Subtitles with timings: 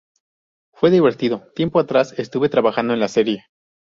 [0.73, 3.45] Fue divertido, tiempo atrás estuve trabajando en la serie.